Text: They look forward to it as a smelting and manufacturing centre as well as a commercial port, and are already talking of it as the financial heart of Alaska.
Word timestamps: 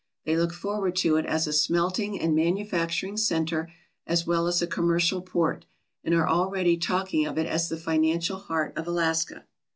They 0.25 0.35
look 0.35 0.51
forward 0.51 0.95
to 0.95 1.17
it 1.17 1.27
as 1.27 1.45
a 1.45 1.53
smelting 1.53 2.19
and 2.19 2.35
manufacturing 2.35 3.17
centre 3.17 3.71
as 4.07 4.25
well 4.25 4.47
as 4.47 4.59
a 4.59 4.65
commercial 4.65 5.21
port, 5.21 5.65
and 6.03 6.15
are 6.15 6.27
already 6.27 6.75
talking 6.75 7.27
of 7.27 7.37
it 7.37 7.45
as 7.45 7.69
the 7.69 7.77
financial 7.77 8.39
heart 8.39 8.75
of 8.75 8.87
Alaska. 8.87 9.45